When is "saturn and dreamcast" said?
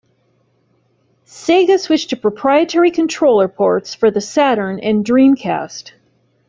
4.19-5.91